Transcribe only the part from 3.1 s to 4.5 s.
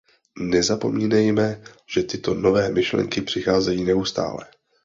přicházejí neustále.